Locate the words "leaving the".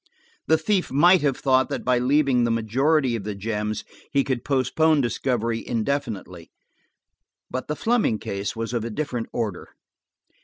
1.99-2.49